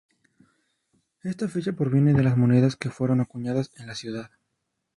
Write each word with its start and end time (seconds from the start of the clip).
Esta 1.21 1.47
fecha 1.47 1.73
proviene 1.73 2.13
de 2.15 2.23
las 2.23 2.35
monedas 2.35 2.75
que 2.75 2.89
fueron 2.89 3.21
acuñadas 3.21 3.69
en 3.77 3.85
la 3.85 3.93
ciudad. 3.93 4.31